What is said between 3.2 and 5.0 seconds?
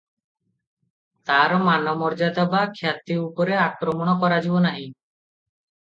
ଉପରେ ଆକ୍ରମଣ କରାଯିବ ନାହିଁ।